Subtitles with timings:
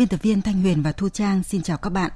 [0.00, 2.10] Biên tập viên Thanh Huyền và Thu Trang xin chào các bạn.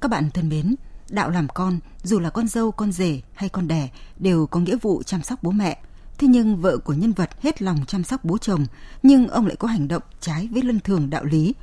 [0.00, 0.74] Các bạn thân mến,
[1.10, 4.76] đạo làm con, dù là con dâu, con rể hay con đẻ đều có nghĩa
[4.82, 5.78] vụ chăm sóc bố mẹ.
[6.18, 8.66] Thế nhưng vợ của nhân vật hết lòng chăm sóc bố chồng,
[9.02, 11.54] nhưng ông lại có hành động trái với luân thường đạo lý.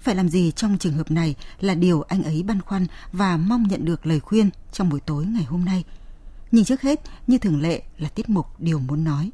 [0.00, 3.62] Phải làm gì trong trường hợp này là điều anh ấy băn khoăn và mong
[3.68, 5.84] nhận được lời khuyên trong buổi tối ngày hôm nay.
[6.50, 9.30] Nhưng trước hết, như thường lệ là tiết mục Điều muốn nói.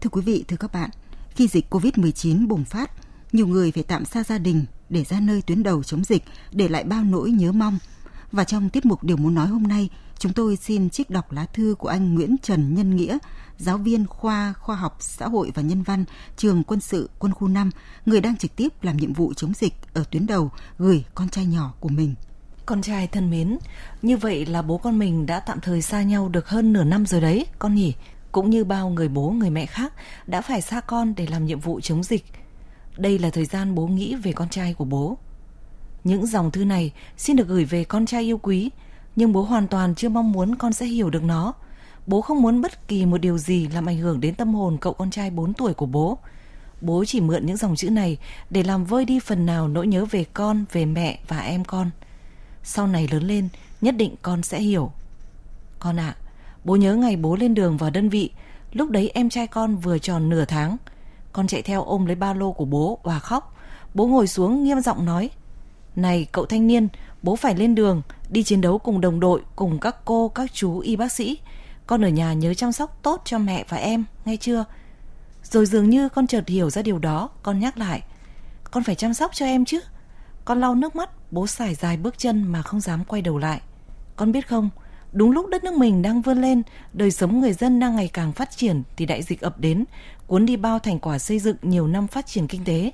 [0.00, 0.90] Thưa quý vị, thưa các bạn,
[1.30, 2.90] khi dịch COVID-19 bùng phát,
[3.32, 6.68] nhiều người phải tạm xa gia đình để ra nơi tuyến đầu chống dịch, để
[6.68, 7.78] lại bao nỗi nhớ mong.
[8.32, 11.46] Và trong tiết mục Điều muốn nói hôm nay, chúng tôi xin trích đọc lá
[11.46, 13.18] thư của anh Nguyễn Trần Nhân Nghĩa,
[13.58, 16.04] giáo viên khoa khoa học xã hội và nhân văn,
[16.36, 17.70] trường quân sự quân khu 5,
[18.06, 21.46] người đang trực tiếp làm nhiệm vụ chống dịch ở tuyến đầu, gửi con trai
[21.46, 22.14] nhỏ của mình.
[22.66, 23.58] Con trai thân mến,
[24.02, 27.06] như vậy là bố con mình đã tạm thời xa nhau được hơn nửa năm
[27.06, 27.94] rồi đấy, con nhỉ?
[28.32, 29.92] Cũng như bao người bố người mẹ khác
[30.26, 32.24] đã phải xa con để làm nhiệm vụ chống dịch.
[32.96, 35.18] Đây là thời gian bố nghĩ về con trai của bố.
[36.04, 38.70] Những dòng thư này xin được gửi về con trai yêu quý,
[39.16, 41.54] nhưng bố hoàn toàn chưa mong muốn con sẽ hiểu được nó.
[42.06, 44.92] Bố không muốn bất kỳ một điều gì làm ảnh hưởng đến tâm hồn cậu
[44.92, 46.18] con trai 4 tuổi của bố.
[46.80, 48.18] Bố chỉ mượn những dòng chữ này
[48.50, 51.90] để làm vơi đi phần nào nỗi nhớ về con, về mẹ và em con.
[52.62, 53.48] Sau này lớn lên,
[53.80, 54.92] nhất định con sẽ hiểu.
[55.78, 56.29] Con ạ, à,
[56.64, 58.30] Bố nhớ ngày bố lên đường vào đơn vị,
[58.72, 60.76] lúc đấy em trai con vừa tròn nửa tháng.
[61.32, 63.56] Con chạy theo ôm lấy ba lô của bố và khóc.
[63.94, 65.30] Bố ngồi xuống nghiêm giọng nói,
[65.96, 66.88] Này cậu thanh niên,
[67.22, 70.78] bố phải lên đường, đi chiến đấu cùng đồng đội, cùng các cô, các chú
[70.78, 71.38] y bác sĩ.
[71.86, 74.64] Con ở nhà nhớ chăm sóc tốt cho mẹ và em, nghe chưa?
[75.42, 78.02] Rồi dường như con chợt hiểu ra điều đó, con nhắc lại.
[78.70, 79.80] Con phải chăm sóc cho em chứ.
[80.44, 83.60] Con lau nước mắt, bố xài dài bước chân mà không dám quay đầu lại.
[84.16, 84.70] Con biết không,
[85.12, 86.62] Đúng lúc đất nước mình đang vươn lên,
[86.92, 89.84] đời sống người dân đang ngày càng phát triển thì đại dịch ập đến,
[90.26, 92.92] cuốn đi bao thành quả xây dựng nhiều năm phát triển kinh tế.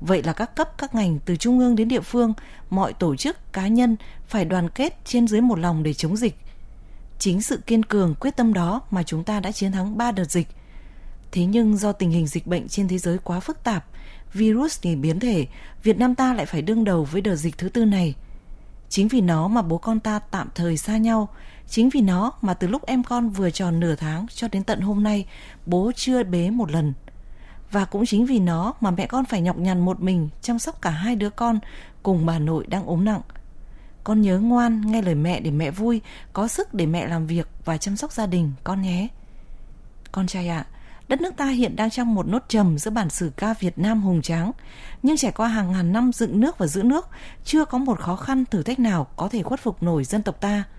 [0.00, 2.32] Vậy là các cấp, các ngành từ trung ương đến địa phương,
[2.70, 3.96] mọi tổ chức, cá nhân
[4.26, 6.36] phải đoàn kết trên dưới một lòng để chống dịch.
[7.18, 10.30] Chính sự kiên cường, quyết tâm đó mà chúng ta đã chiến thắng 3 đợt
[10.30, 10.48] dịch.
[11.32, 13.86] Thế nhưng do tình hình dịch bệnh trên thế giới quá phức tạp,
[14.32, 15.46] virus thì biến thể,
[15.82, 18.14] Việt Nam ta lại phải đương đầu với đợt dịch thứ tư này–
[18.88, 21.28] Chính vì nó mà bố con ta tạm thời xa nhau,
[21.68, 24.80] chính vì nó mà từ lúc em con vừa tròn nửa tháng cho đến tận
[24.80, 25.26] hôm nay,
[25.66, 26.92] bố chưa bế một lần.
[27.70, 30.82] Và cũng chính vì nó mà mẹ con phải nhọc nhằn một mình chăm sóc
[30.82, 31.58] cả hai đứa con
[32.02, 33.20] cùng bà nội đang ốm nặng.
[34.04, 36.00] Con nhớ ngoan nghe lời mẹ để mẹ vui,
[36.32, 39.08] có sức để mẹ làm việc và chăm sóc gia đình con nhé.
[40.12, 40.75] Con trai ạ, à,
[41.08, 44.02] đất nước ta hiện đang trong một nốt trầm giữa bản sử ca Việt Nam
[44.02, 44.52] hùng tráng.
[45.02, 47.08] Nhưng trải qua hàng ngàn năm dựng nước và giữ nước,
[47.44, 50.40] chưa có một khó khăn thử thách nào có thể khuất phục nổi dân tộc
[50.40, 50.64] ta–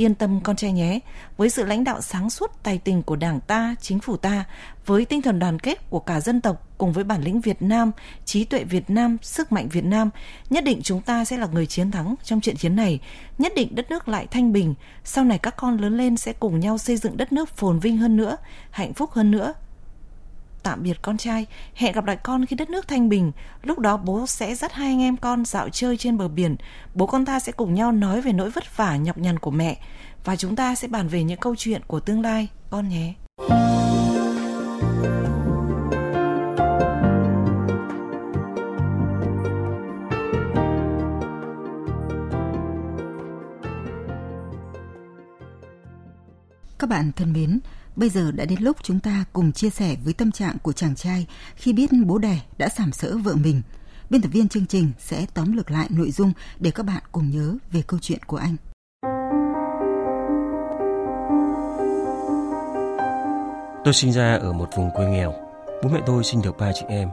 [0.00, 1.00] Yên tâm con trai nhé,
[1.36, 4.44] với sự lãnh đạo sáng suốt tài tình của Đảng ta, chính phủ ta,
[4.86, 7.90] với tinh thần đoàn kết của cả dân tộc cùng với bản lĩnh Việt Nam,
[8.24, 10.10] trí tuệ Việt Nam, sức mạnh Việt Nam,
[10.50, 13.00] nhất định chúng ta sẽ là người chiến thắng trong trận chiến này,
[13.38, 14.74] nhất định đất nước lại thanh bình,
[15.04, 17.96] sau này các con lớn lên sẽ cùng nhau xây dựng đất nước phồn vinh
[17.96, 18.36] hơn nữa,
[18.70, 19.54] hạnh phúc hơn nữa,
[20.62, 23.32] tạm biệt con trai, hẹn gặp lại con khi đất nước thanh bình.
[23.62, 26.56] Lúc đó bố sẽ dắt hai anh em con dạo chơi trên bờ biển.
[26.94, 29.78] Bố con ta sẽ cùng nhau nói về nỗi vất vả nhọc nhằn của mẹ
[30.24, 33.14] và chúng ta sẽ bàn về những câu chuyện của tương lai, con nhé.
[46.90, 47.60] Bạn thân mến,
[47.96, 50.94] Bây giờ đã đến lúc chúng ta cùng chia sẻ với tâm trạng của chàng
[50.94, 51.26] trai
[51.56, 53.62] khi biết bố đẻ đã sảm sỡ vợ mình.
[54.10, 57.30] Biên tập viên chương trình sẽ tóm lược lại nội dung để các bạn cùng
[57.30, 58.56] nhớ về câu chuyện của anh.
[63.84, 65.32] Tôi sinh ra ở một vùng quê nghèo.
[65.82, 67.08] Bố mẹ tôi sinh được ba chị em.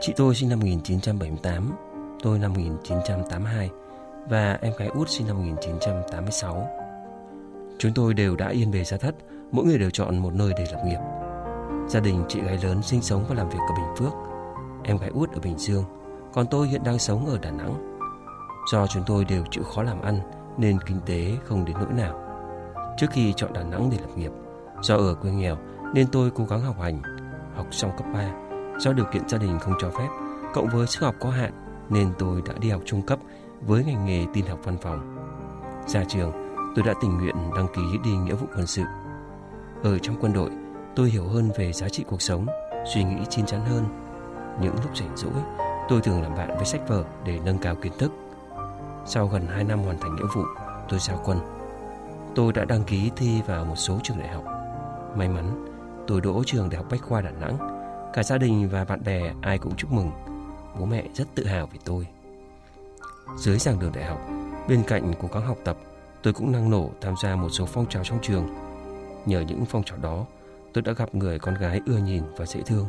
[0.00, 1.72] Chị tôi sinh năm 1978,
[2.22, 3.70] tôi năm 1982
[4.28, 6.81] và em gái út sinh năm 1986.
[7.82, 9.14] Chúng tôi đều đã yên bề gia thất
[9.50, 10.98] mỗi người đều chọn một nơi để lập nghiệp.
[11.88, 14.12] Gia đình chị gái lớn sinh sống và làm việc ở Bình Phước,
[14.84, 15.84] em gái út ở Bình Dương,
[16.32, 17.98] còn tôi hiện đang sống ở Đà Nẵng.
[18.72, 20.18] Do chúng tôi đều chịu khó làm ăn
[20.58, 22.20] nên kinh tế không đến nỗi nào.
[22.98, 24.30] Trước khi chọn Đà Nẵng để lập nghiệp,
[24.82, 25.56] do ở quê nghèo
[25.94, 27.02] nên tôi cố gắng học hành,
[27.54, 28.32] học xong cấp 3.
[28.78, 30.08] Do điều kiện gia đình không cho phép,
[30.54, 31.52] cộng với sức học có hạn
[31.90, 33.18] nên tôi đã đi học trung cấp
[33.60, 35.16] với ngành nghề tin học văn phòng.
[35.86, 36.41] Ra trường,
[36.74, 38.82] tôi đã tình nguyện đăng ký đi nghĩa vụ quân sự.
[39.82, 40.50] Ở trong quân đội,
[40.96, 42.46] tôi hiểu hơn về giá trị cuộc sống,
[42.94, 43.84] suy nghĩ chín chắn hơn.
[44.60, 45.42] Những lúc rảnh rỗi,
[45.88, 48.12] tôi thường làm bạn với sách vở để nâng cao kiến thức.
[49.06, 50.42] Sau gần 2 năm hoàn thành nghĩa vụ,
[50.88, 51.38] tôi giao quân.
[52.34, 54.44] Tôi đã đăng ký thi vào một số trường đại học.
[55.16, 55.66] May mắn,
[56.06, 57.58] tôi đỗ trường Đại học Bách khoa Đà Nẵng.
[58.12, 60.10] Cả gia đình và bạn bè ai cũng chúc mừng.
[60.78, 62.06] Bố mẹ rất tự hào về tôi.
[63.36, 64.20] Dưới giảng đường đại học,
[64.68, 65.76] bên cạnh cố gắng học tập,
[66.22, 68.48] tôi cũng năng nổ tham gia một số phong trào trong trường.
[69.26, 70.26] Nhờ những phong trào đó,
[70.72, 72.86] tôi đã gặp người con gái ưa nhìn và dễ thương.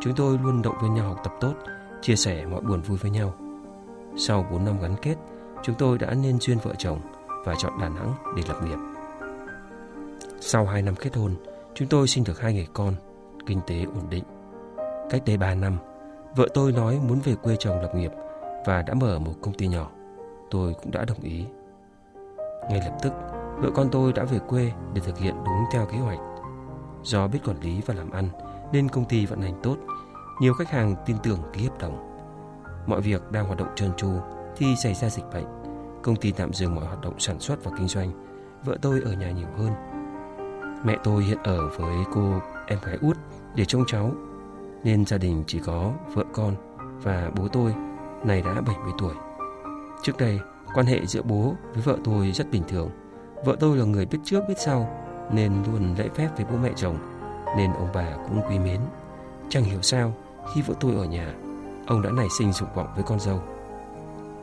[0.00, 1.54] Chúng tôi luôn động viên nhau học tập tốt,
[2.02, 3.34] chia sẻ mọi buồn vui với nhau.
[4.16, 5.14] Sau 4 năm gắn kết,
[5.62, 7.00] chúng tôi đã nên duyên vợ chồng
[7.44, 8.78] và chọn Đà Nẵng để lập nghiệp.
[10.40, 11.34] Sau 2 năm kết hôn,
[11.74, 12.94] chúng tôi sinh được hai người con,
[13.46, 14.24] kinh tế ổn định.
[15.10, 15.76] Cách đây 3 năm,
[16.36, 18.12] vợ tôi nói muốn về quê chồng lập nghiệp
[18.66, 19.90] và đã mở một công ty nhỏ.
[20.50, 21.44] Tôi cũng đã đồng ý.
[22.70, 23.12] Ngay lập tức,
[23.58, 26.18] vợ con tôi đã về quê để thực hiện đúng theo kế hoạch.
[27.02, 28.28] Do biết quản lý và làm ăn
[28.72, 29.76] nên công ty vận hành tốt,
[30.40, 32.08] nhiều khách hàng tin tưởng ký hợp đồng.
[32.86, 34.12] Mọi việc đang hoạt động trơn tru
[34.56, 35.46] thì xảy ra dịch bệnh.
[36.02, 38.10] Công ty tạm dừng mọi hoạt động sản xuất và kinh doanh.
[38.64, 39.72] Vợ tôi ở nhà nhiều hơn.
[40.84, 42.32] Mẹ tôi hiện ở với cô
[42.66, 43.16] em gái út
[43.54, 44.12] để trông cháu
[44.84, 46.54] nên gia đình chỉ có vợ con
[47.02, 47.74] và bố tôi
[48.24, 49.14] này đã 70 tuổi.
[50.02, 50.40] Trước đây,
[50.74, 52.90] quan hệ giữa bố với vợ tôi rất bình thường.
[53.44, 54.88] Vợ tôi là người biết trước biết sau
[55.32, 56.98] nên luôn lễ phép với bố mẹ chồng
[57.56, 58.80] nên ông bà cũng quý mến.
[59.48, 60.12] Chẳng hiểu sao
[60.54, 61.34] khi vợ tôi ở nhà,
[61.86, 63.42] ông đã nảy sinh dục vọng với con dâu.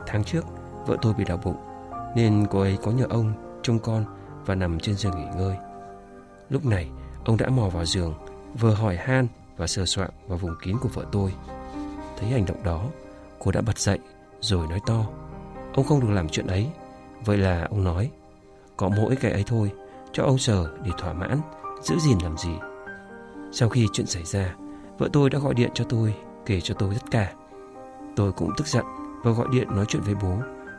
[0.06, 0.44] Tháng trước,
[0.86, 1.56] vợ tôi bị đau bụng
[2.16, 3.32] nên cô ấy có nhờ ông
[3.62, 4.04] trông con
[4.46, 5.56] và nằm trên giường nghỉ ngơi.
[6.48, 6.90] Lúc này,
[7.24, 8.14] ông đã mò vào giường,
[8.58, 11.34] vừa hỏi han và sờ soạng vào vùng kín của vợ tôi.
[12.18, 12.84] Thấy hành động đó,
[13.38, 13.98] cô đã bật dậy
[14.40, 15.06] rồi nói to.
[15.76, 16.66] Ông không được làm chuyện ấy.
[17.24, 18.10] Vậy là ông nói,
[18.76, 19.70] có mỗi cái ấy thôi,
[20.12, 21.40] cho ông sờ để thỏa mãn,
[21.82, 22.50] giữ gìn làm gì.
[23.52, 24.54] Sau khi chuyện xảy ra,
[24.98, 26.14] vợ tôi đã gọi điện cho tôi,
[26.46, 27.32] kể cho tôi tất cả.
[28.16, 28.84] Tôi cũng tức giận
[29.24, 30.36] và gọi điện nói chuyện với bố,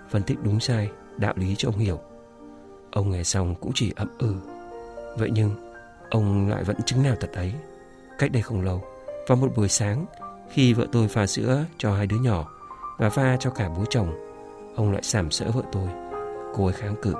[0.09, 1.99] phân tích đúng sai, đạo lý cho ông hiểu.
[2.91, 4.35] Ông nghe xong cũng chỉ ậm ừ.
[5.17, 5.51] Vậy nhưng,
[6.09, 7.53] ông lại vẫn chứng nào thật ấy.
[8.19, 8.83] Cách đây không lâu,
[9.27, 10.05] vào một buổi sáng,
[10.49, 12.47] khi vợ tôi pha sữa cho hai đứa nhỏ
[12.97, 14.26] và pha cho cả bố chồng,
[14.77, 15.87] ông lại sàm sỡ vợ tôi.
[16.55, 17.13] Cô ấy kháng cự,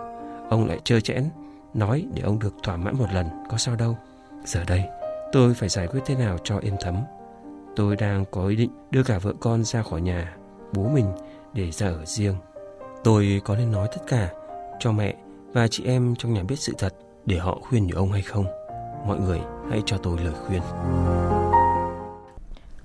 [0.50, 1.30] ông lại trơ chẽn,
[1.74, 3.98] nói để ông được thỏa mãn một lần, có sao đâu.
[4.46, 4.84] Giờ đây,
[5.32, 6.96] tôi phải giải quyết thế nào cho êm thấm.
[7.76, 10.36] Tôi đang có ý định đưa cả vợ con ra khỏi nhà,
[10.74, 11.06] bố mình
[11.54, 12.36] để ra ở riêng.
[13.04, 14.30] Tôi có nên nói tất cả
[14.80, 15.16] cho mẹ
[15.54, 16.94] và chị em trong nhà biết sự thật
[17.26, 18.46] để họ khuyên nhủ ông hay không?
[19.08, 19.40] Mọi người
[19.70, 20.62] hãy cho tôi lời khuyên.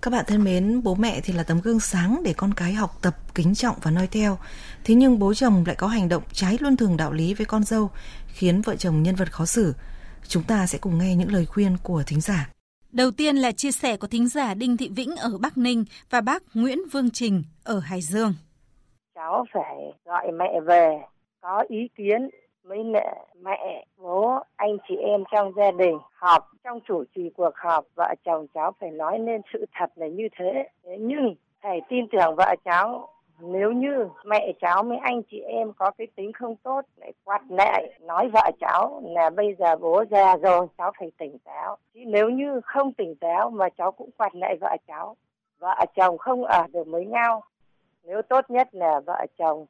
[0.02, 2.90] Các bạn thân mến, bố mẹ thì là tấm gương sáng để con cái học
[3.02, 4.38] tập, kính trọng và noi theo.
[4.84, 7.64] Thế nhưng bố chồng lại có hành động trái luân thường đạo lý với con
[7.64, 7.90] dâu,
[8.26, 9.74] khiến vợ chồng nhân vật khó xử.
[10.28, 12.50] Chúng ta sẽ cùng nghe những lời khuyên của thính giả.
[12.92, 16.20] Đầu tiên là chia sẻ của thính giả Đinh Thị Vĩnh ở Bắc Ninh và
[16.20, 18.34] bác Nguyễn Vương Trình ở Hải Dương.
[19.14, 20.98] Cháu phải gọi mẹ về,
[21.40, 22.28] có ý kiến
[22.64, 27.56] với mẹ, mẹ, bố, anh chị em trong gia đình họp trong chủ trì cuộc
[27.56, 30.68] họp vợ chồng cháu phải nói lên sự thật là như thế.
[30.84, 33.08] thế nhưng thầy tin tưởng vợ cháu
[33.40, 37.42] nếu như mẹ cháu với anh chị em có cái tính không tốt lại quạt
[37.48, 42.00] lại nói vợ cháu là bây giờ bố già rồi cháu phải tỉnh táo chứ
[42.06, 45.16] nếu như không tỉnh táo mà cháu cũng quạt lại vợ cháu
[45.58, 47.42] vợ chồng không ở được với nhau
[48.04, 49.66] nếu tốt nhất là vợ chồng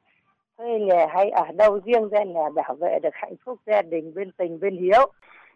[0.57, 4.13] thuê nhà hay ở đâu riêng ra nhà bảo vệ được hạnh phúc gia đình
[4.15, 5.11] bên tình bên hiếu.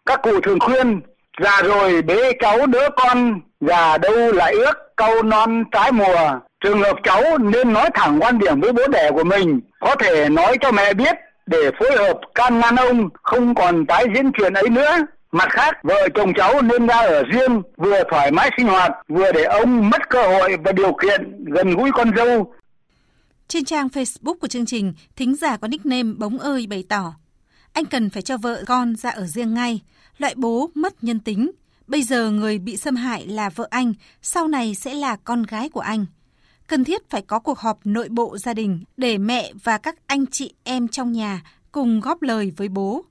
[0.06, 1.00] Các cụ thường khuyên
[1.40, 6.40] già rồi bế cháu đứa con già đâu lại ước câu non trái mùa.
[6.64, 10.28] Trường hợp cháu nên nói thẳng quan điểm với bố đẻ của mình có thể
[10.28, 14.54] nói cho mẹ biết để phối hợp can ngăn ông không còn tái diễn chuyện
[14.54, 14.96] ấy nữa.
[15.32, 19.32] Mặt khác, vợ chồng cháu nên ra ở riêng, vừa thoải mái sinh hoạt, vừa
[19.32, 22.52] để ông mất cơ hội và điều kiện gần gũi con dâu.
[23.48, 27.14] Trên trang Facebook của chương trình, thính giả có nickname Bóng ơi bày tỏ.
[27.72, 29.80] Anh cần phải cho vợ con ra ở riêng ngay,
[30.18, 31.50] loại bố mất nhân tính.
[31.86, 35.68] Bây giờ người bị xâm hại là vợ anh, sau này sẽ là con gái
[35.68, 36.06] của anh.
[36.66, 40.26] Cần thiết phải có cuộc họp nội bộ gia đình để mẹ và các anh
[40.26, 43.04] chị em trong nhà cùng góp lời với bố.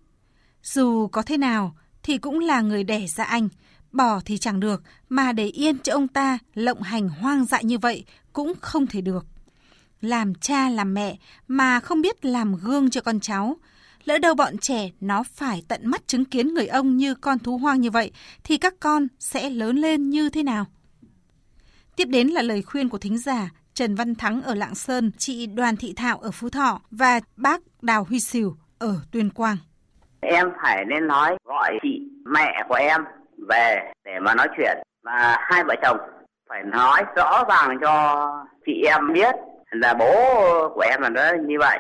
[0.64, 3.50] Dù có thế nào thì cũng là người đẻ ra anh,
[3.92, 7.78] bỏ thì chẳng được, mà để yên cho ông ta lộng hành hoang dại như
[7.78, 9.26] vậy cũng không thể được.
[10.02, 13.56] Làm cha làm mẹ mà không biết làm gương cho con cháu,
[14.04, 17.58] lỡ đâu bọn trẻ nó phải tận mắt chứng kiến người ông như con thú
[17.58, 18.12] hoang như vậy
[18.44, 20.66] thì các con sẽ lớn lên như thế nào?
[21.96, 25.48] Tiếp đến là lời khuyên của thính giả Trần Văn Thắng ở Lạng Sơn, chị
[25.48, 29.58] Đoàn Thị Thảo ở Phú Thọ và bác Đào Huy Sìu ở Tuyên Quang.
[30.20, 33.02] Em phải nên nói gọi chị mẹ của em
[33.50, 35.98] về để mà nói chuyện và hai vợ chồng
[36.50, 38.26] phải nói rõ ràng cho
[38.66, 39.36] chị em biết
[39.72, 40.14] là bố
[40.70, 41.80] của em là nó như vậy.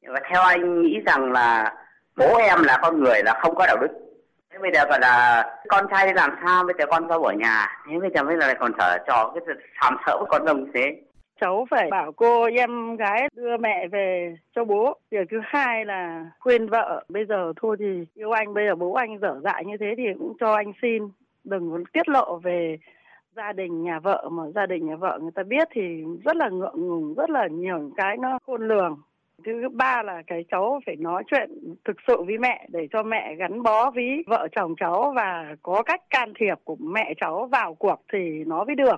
[0.00, 1.74] Nhưng mà theo anh nghĩ rằng là
[2.16, 3.88] bố em là con người là không có đạo đức.
[4.50, 6.64] Thế bây giờ gọi là con trai đi làm sao?
[6.64, 7.66] Bây giờ con dâu ở nhà.
[7.90, 10.66] Thế bây giờ bây giờ lại còn thở trò cái sàm sỡ với con đồng
[10.74, 11.02] thế.
[11.40, 14.96] Cháu phải bảo cô em gái đưa mẹ về cho bố.
[15.10, 18.92] Việc thứ hai là khuyên vợ, bây giờ thôi thì yêu anh, bây giờ bố
[18.92, 21.02] anh dở dại như thế thì cũng cho anh xin.
[21.44, 22.78] Đừng muốn tiết lộ về
[23.36, 26.48] gia đình nhà vợ mà gia đình nhà vợ người ta biết thì rất là
[26.48, 29.00] ngượng ngùng rất là nhiều cái nó khôn lường.
[29.44, 31.50] Thứ ba là cái cháu phải nói chuyện
[31.84, 35.82] thực sự với mẹ để cho mẹ gắn bó với vợ chồng cháu và có
[35.82, 38.96] cách can thiệp của mẹ cháu vào cuộc thì nó mới được.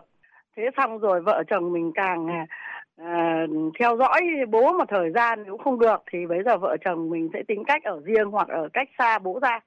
[0.57, 2.47] Thế xong rồi vợ chồng mình càng à,
[2.97, 3.47] à,
[3.79, 7.29] theo dõi bố một thời gian nếu không được thì bây giờ vợ chồng mình
[7.33, 9.61] sẽ tính cách ở riêng hoặc ở cách xa bố ra.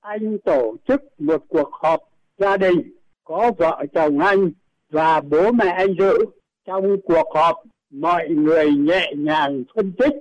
[0.00, 2.00] Anh tổ chức một cuộc họp
[2.38, 2.99] gia đình
[3.30, 4.50] có vợ chồng anh
[4.90, 6.18] và bố mẹ anh dự
[6.66, 7.56] trong cuộc họp,
[7.90, 10.12] mọi người nhẹ nhàng phân tích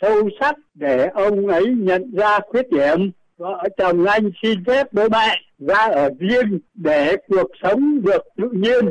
[0.00, 5.08] sâu sắc để ông ấy nhận ra khuyết điểm vợ chồng anh xin phép bố
[5.08, 8.88] mẹ ra ở riêng để cuộc sống được tự nhiên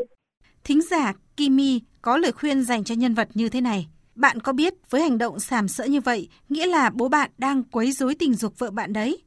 [0.63, 3.87] Thính giả Kimi có lời khuyên dành cho nhân vật như thế này.
[4.15, 7.63] Bạn có biết với hành động sàm sỡ như vậy nghĩa là bố bạn đang
[7.63, 9.24] quấy rối tình dục vợ bạn đấy?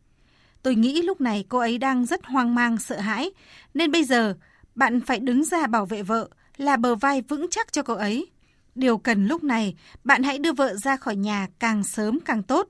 [0.69, 3.31] Tôi nghĩ lúc này cô ấy đang rất hoang mang, sợ hãi,
[3.75, 4.35] nên bây giờ
[4.75, 8.27] bạn phải đứng ra bảo vệ vợ, là bờ vai vững chắc cho cô ấy.
[8.75, 12.69] Điều cần lúc này, bạn hãy đưa vợ ra khỏi nhà càng sớm càng tốt.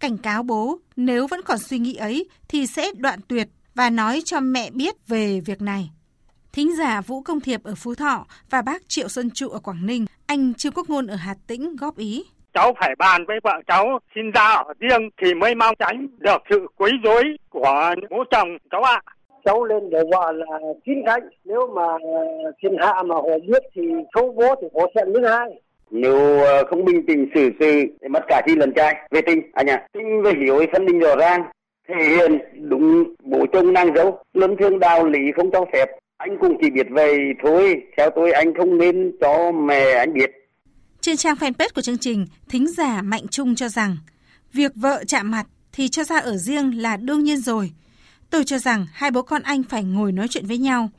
[0.00, 4.22] Cảnh cáo bố, nếu vẫn còn suy nghĩ ấy thì sẽ đoạn tuyệt và nói
[4.24, 5.90] cho mẹ biết về việc này.
[6.52, 9.86] Thính giả Vũ Công Thiệp ở Phú Thọ và bác Triệu Xuân Trụ ở Quảng
[9.86, 12.24] Ninh, anh Trương Quốc Ngôn ở Hà Tĩnh góp ý.
[12.56, 16.42] Cháu phải bàn với vợ cháu xin ra ở riêng thì mới mong tránh được
[16.50, 19.00] sự quấy rối của bố chồng cháu ạ.
[19.04, 19.12] À.
[19.44, 21.82] Cháu lên để vợ là chín cánh, nếu mà
[22.62, 23.82] thiên hạ mà họ biết thì
[24.14, 25.50] xấu bố thì họ sẽ thứ hai
[25.90, 29.42] nếu ờ, không bình tĩnh xử sự thì mất cả chi lần trai về tình
[29.52, 31.42] anh ạ à, tình về hiểu phân định rõ ràng
[31.88, 35.86] thể hiện đúng bố chồng nàng dâu luân thương đạo lý không cho phép
[36.16, 40.30] anh cũng chỉ biết về thôi, theo tôi anh không nên cho mẹ anh biết.
[41.06, 43.96] Trên trang fanpage của chương trình, thính giả Mạnh Trung cho rằng,
[44.52, 47.72] việc vợ chạm mặt thì cho ra ở riêng là đương nhiên rồi.
[48.30, 50.90] Tôi cho rằng hai bố con anh phải ngồi nói chuyện với nhau.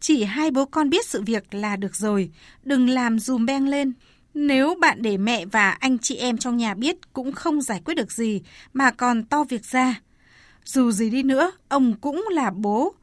[0.00, 2.30] Chỉ hai bố con biết sự việc là được rồi,
[2.62, 3.92] đừng làm dùm beng lên.
[4.34, 7.94] Nếu bạn để mẹ và anh chị em trong nhà biết cũng không giải quyết
[7.94, 8.42] được gì
[8.72, 10.00] mà còn to việc ra.
[10.64, 12.94] Dù gì đi nữa, ông cũng là bố.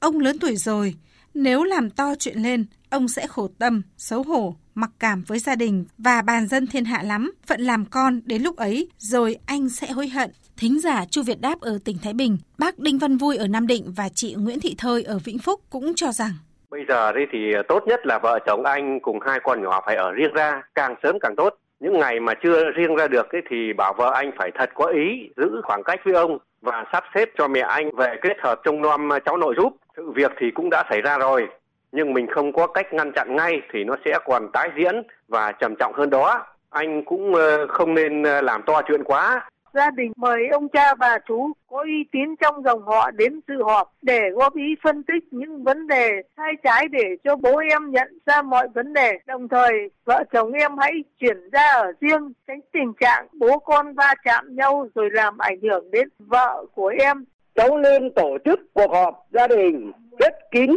[0.00, 0.94] Ông lớn tuổi rồi,
[1.34, 5.54] nếu làm to chuyện lên, ông sẽ khổ tâm, xấu hổ, mặc cảm với gia
[5.54, 9.68] đình và bàn dân thiên hạ lắm, phận làm con đến lúc ấy rồi anh
[9.68, 10.30] sẽ hối hận.
[10.56, 13.66] Thính giả Chu Việt Đáp ở tỉnh Thái Bình, bác Đinh Văn Vui ở Nam
[13.66, 16.32] Định và chị Nguyễn Thị Thơi ở Vĩnh Phúc cũng cho rằng
[16.70, 19.96] Bây giờ đây thì tốt nhất là vợ chồng anh cùng hai con nhỏ phải
[19.96, 21.54] ở riêng ra, càng sớm càng tốt.
[21.80, 24.86] Những ngày mà chưa riêng ra được ấy thì bảo vợ anh phải thật có
[24.86, 28.60] ý giữ khoảng cách với ông và sắp xếp cho mẹ anh về kết hợp
[28.64, 29.76] trông nom à, cháu nội giúp.
[29.96, 31.46] Sự việc thì cũng đã xảy ra rồi,
[31.96, 35.52] nhưng mình không có cách ngăn chặn ngay thì nó sẽ còn tái diễn và
[35.52, 36.46] trầm trọng hơn đó.
[36.70, 40.94] Anh cũng ờ, không nên ờ, làm to chuyện quá gia đình mời ông cha
[40.94, 45.02] bà chú có uy tín trong dòng họ đến dự họp để góp ý phân
[45.02, 49.12] tích những vấn đề sai trái để cho bố em nhận ra mọi vấn đề.
[49.26, 49.72] Đồng thời,
[50.04, 54.56] vợ chồng em hãy chuyển ra ở riêng, tránh tình trạng bố con va chạm
[54.56, 57.24] nhau rồi làm ảnh hưởng đến vợ của em.
[57.54, 60.70] Cháu lên tổ chức cuộc họp gia đình rất kín,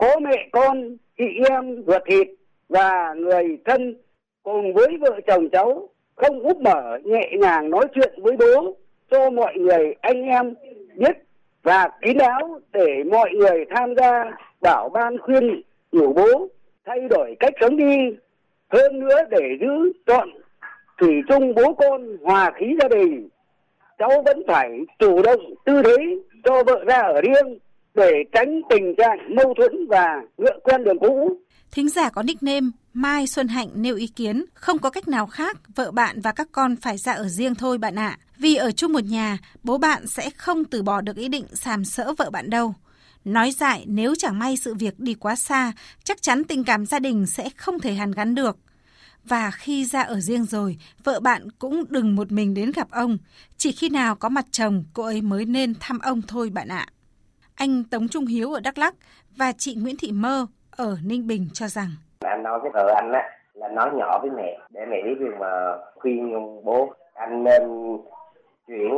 [0.00, 2.28] có mẹ con, chị em, ruột thịt
[2.68, 3.96] và người thân
[4.42, 8.76] cùng với vợ chồng cháu không úp mở nhẹ nhàng nói chuyện với bố
[9.10, 10.54] cho mọi người anh em
[10.96, 11.16] biết
[11.62, 14.24] và kín đáo để mọi người tham gia
[14.60, 16.48] bảo ban khuyên nhủ bố
[16.86, 18.16] thay đổi cách sống đi.
[18.68, 20.28] Hơn nữa để giữ chọn
[20.98, 23.28] thủy chung bố con hòa khí gia đình
[23.98, 25.96] cháu vẫn phải chủ động tư thế
[26.44, 27.58] cho vợ ra ở riêng
[27.94, 30.06] để tránh tình trạng mâu thuẫn và
[30.38, 34.78] ngựa quen đường cũ Thính giả có nickname Mai Xuân Hạnh nêu ý kiến, không
[34.78, 37.98] có cách nào khác, vợ bạn và các con phải ra ở riêng thôi bạn
[37.98, 38.18] ạ.
[38.38, 41.84] Vì ở chung một nhà, bố bạn sẽ không từ bỏ được ý định sàm
[41.84, 42.74] sỡ vợ bạn đâu.
[43.24, 45.72] Nói dại nếu chẳng may sự việc đi quá xa,
[46.04, 48.56] chắc chắn tình cảm gia đình sẽ không thể hàn gắn được.
[49.24, 53.18] Và khi ra ở riêng rồi, vợ bạn cũng đừng một mình đến gặp ông.
[53.56, 56.86] Chỉ khi nào có mặt chồng, cô ấy mới nên thăm ông thôi bạn ạ.
[57.66, 58.94] Anh Tống Trung Hiếu ở Đắk Lắk
[59.38, 61.88] và chị Nguyễn Thị Mơ ở Ninh Bình cho rằng.
[62.20, 63.22] Anh nói với vợ anh á,
[63.54, 66.32] là nói nhỏ với mẹ, để mẹ biết việc mà khuyên
[66.64, 67.62] bố anh nên
[68.66, 68.90] chuyển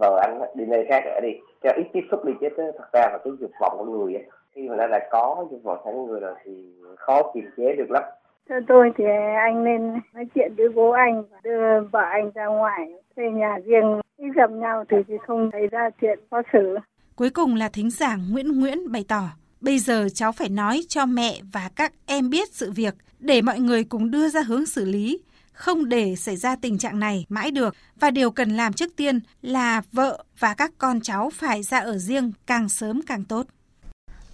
[0.00, 1.28] vợ anh đi nơi khác ở đi
[1.62, 4.24] cho ít tiếp xúc đi chứ thật ra là cái dục vọng của người ấy,
[4.54, 7.90] khi mà nó đã có dục vọng sẵn người rồi thì khó kiềm chế được
[7.90, 8.02] lắm.
[8.48, 9.04] Theo tôi thì
[9.36, 13.58] anh nên nói chuyện với bố anh và đưa vợ anh ra ngoài thuê nhà
[13.64, 14.00] riêng.
[14.18, 16.78] Khi gặp nhau thì không thấy ra chuyện khó xử
[17.14, 19.28] cuối cùng là thính giả Nguyễn Nguyễn bày tỏ,
[19.60, 23.60] bây giờ cháu phải nói cho mẹ và các em biết sự việc, để mọi
[23.60, 25.18] người cùng đưa ra hướng xử lý,
[25.52, 29.20] không để xảy ra tình trạng này mãi được và điều cần làm trước tiên
[29.42, 33.46] là vợ và các con cháu phải ra ở riêng càng sớm càng tốt.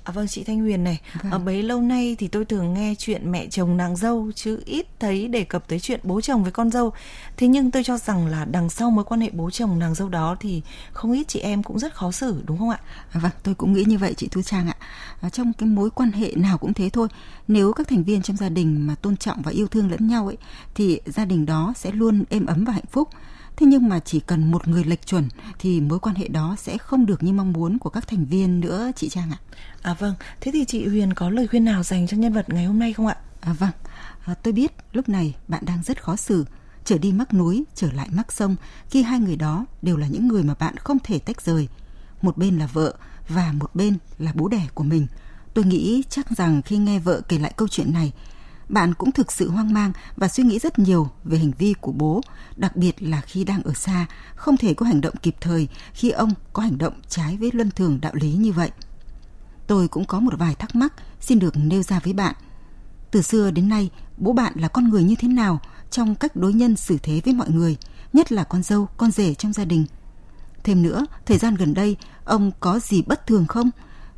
[0.07, 1.33] À, vâng chị Thanh Huyền này, vâng.
[1.33, 4.87] ở bấy lâu nay thì tôi thường nghe chuyện mẹ chồng nàng dâu chứ ít
[5.01, 6.93] thấy đề cập tới chuyện bố chồng với con dâu.
[7.37, 10.09] Thế nhưng tôi cho rằng là đằng sau mối quan hệ bố chồng nàng dâu
[10.09, 12.81] đó thì không ít chị em cũng rất khó xử đúng không ạ?
[13.13, 14.77] À, vâng, tôi cũng nghĩ như vậy chị Thu Trang ạ.
[15.21, 17.09] À, trong cái mối quan hệ nào cũng thế thôi.
[17.49, 20.27] Nếu các thành viên trong gia đình mà tôn trọng và yêu thương lẫn nhau
[20.27, 20.37] ấy
[20.75, 23.09] thì gia đình đó sẽ luôn êm ấm và hạnh phúc
[23.57, 26.79] Thế nhưng mà chỉ cần một người lệch chuẩn thì mối quan hệ đó sẽ
[26.79, 29.39] không được như mong muốn của các thành viên nữa chị Trang ạ.
[29.83, 32.65] À vâng, thế thì chị Huyền có lời khuyên nào dành cho nhân vật ngày
[32.65, 33.17] hôm nay không ạ?
[33.41, 33.71] À vâng,
[34.25, 36.45] à, tôi biết lúc này bạn đang rất khó xử,
[36.85, 38.57] trở đi mắc núi, trở lại mắc sông
[38.91, 41.69] khi hai người đó đều là những người mà bạn không thể tách rời.
[42.23, 42.95] Một bên là vợ
[43.29, 45.07] và một bên là bố đẻ của mình.
[45.55, 48.13] Tôi nghĩ chắc rằng khi nghe vợ kể lại câu chuyện này,
[48.69, 51.93] bạn cũng thực sự hoang mang và suy nghĩ rất nhiều về hành vi của
[51.93, 52.21] bố,
[52.57, 56.11] đặc biệt là khi đang ở xa, không thể có hành động kịp thời khi
[56.11, 58.71] ông có hành động trái với luân thường đạo lý như vậy.
[59.67, 62.35] Tôi cũng có một vài thắc mắc xin được nêu ra với bạn.
[63.11, 65.61] Từ xưa đến nay, bố bạn là con người như thế nào
[65.91, 67.77] trong cách đối nhân xử thế với mọi người,
[68.13, 69.87] nhất là con dâu, con rể trong gia đình?
[70.65, 73.71] Thêm nữa, thời gian gần đây, ông có gì bất thường không?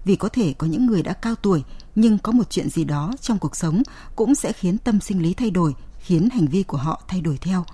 [0.04, 1.64] Vì có thể có những người đã cao tuổi
[2.00, 3.82] nhưng có một chuyện gì đó trong cuộc sống
[4.16, 7.38] cũng sẽ khiến tâm sinh lý thay đổi, khiến hành vi của họ thay đổi
[7.38, 7.64] theo.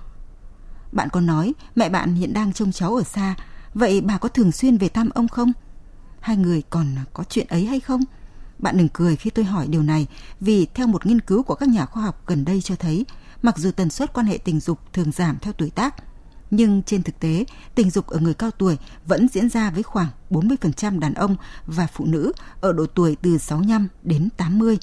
[0.91, 3.35] Bạn có nói mẹ bạn hiện đang trông cháu ở xa,
[3.73, 5.51] vậy bà có thường xuyên về thăm ông không?
[6.19, 8.01] Hai người còn có chuyện ấy hay không?
[8.59, 10.07] Bạn đừng cười khi tôi hỏi điều này,
[10.39, 13.05] vì theo một nghiên cứu của các nhà khoa học gần đây cho thấy,
[13.41, 15.95] mặc dù tần suất quan hệ tình dục thường giảm theo tuổi tác,
[16.51, 18.77] nhưng trên thực tế, tình dục ở người cao tuổi
[19.07, 22.31] vẫn diễn ra với khoảng 40% đàn ông và phụ nữ
[22.61, 24.77] ở độ tuổi từ 65 đến 80.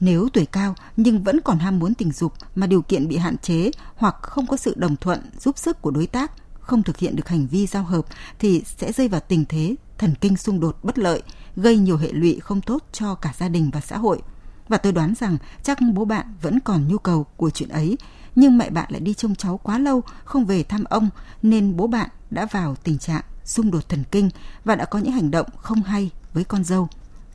[0.00, 3.38] Nếu tuổi cao nhưng vẫn còn ham muốn tình dục mà điều kiện bị hạn
[3.38, 7.16] chế hoặc không có sự đồng thuận giúp sức của đối tác, không thực hiện
[7.16, 8.04] được hành vi giao hợp
[8.38, 11.22] thì sẽ rơi vào tình thế thần kinh xung đột bất lợi,
[11.56, 14.22] gây nhiều hệ lụy không tốt cho cả gia đình và xã hội.
[14.68, 17.96] Và tôi đoán rằng chắc bố bạn vẫn còn nhu cầu của chuyện ấy
[18.38, 21.08] nhưng mẹ bạn lại đi trông cháu quá lâu không về thăm ông
[21.42, 24.30] nên bố bạn đã vào tình trạng xung đột thần kinh
[24.64, 26.88] và đã có những hành động không hay với con dâu.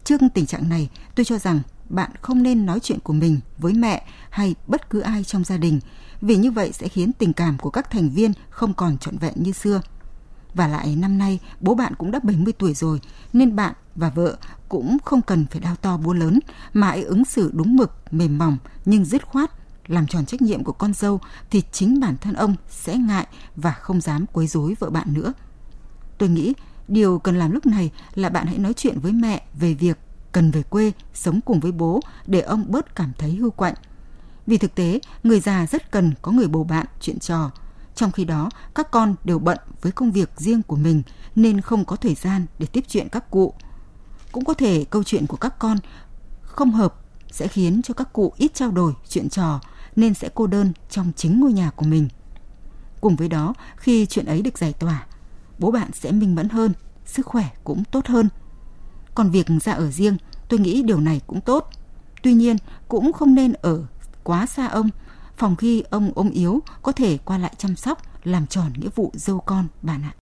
[0.03, 3.73] Trước tình trạng này, tôi cho rằng bạn không nên nói chuyện của mình với
[3.73, 5.79] mẹ hay bất cứ ai trong gia đình
[6.21, 9.33] vì như vậy sẽ khiến tình cảm của các thành viên không còn trọn vẹn
[9.35, 9.81] như xưa.
[10.53, 12.99] Và lại năm nay bố bạn cũng đã 70 tuổi rồi
[13.33, 14.37] nên bạn và vợ
[14.69, 16.39] cũng không cần phải đao to búa lớn
[16.73, 19.51] mà hãy ứng xử đúng mực, mềm mỏng nhưng dứt khoát
[19.87, 21.19] làm tròn trách nhiệm của con dâu
[21.51, 25.33] thì chính bản thân ông sẽ ngại và không dám quấy rối vợ bạn nữa.
[26.17, 26.53] Tôi nghĩ
[26.87, 29.97] điều cần làm lúc này là bạn hãy nói chuyện với mẹ về việc
[30.31, 33.73] cần về quê sống cùng với bố để ông bớt cảm thấy hưu quạnh.
[34.47, 37.51] Vì thực tế, người già rất cần có người bầu bạn chuyện trò.
[37.95, 41.03] Trong khi đó, các con đều bận với công việc riêng của mình
[41.35, 43.53] nên không có thời gian để tiếp chuyện các cụ.
[44.31, 45.77] Cũng có thể câu chuyện của các con
[46.41, 46.95] không hợp
[47.31, 49.59] sẽ khiến cho các cụ ít trao đổi chuyện trò
[49.95, 52.07] nên sẽ cô đơn trong chính ngôi nhà của mình.
[53.01, 55.05] Cùng với đó, khi chuyện ấy được giải tỏa,
[55.59, 56.73] bố bạn sẽ minh mẫn hơn,
[57.05, 58.29] sức khỏe cũng tốt hơn.
[59.15, 60.17] Còn việc ra ở riêng,
[60.49, 61.69] tôi nghĩ điều này cũng tốt.
[62.23, 63.85] Tuy nhiên, cũng không nên ở
[64.23, 64.89] quá xa ông,
[65.37, 69.11] phòng khi ông ốm yếu có thể qua lại chăm sóc, làm tròn nghĩa vụ
[69.13, 70.22] dâu con bạn ạ.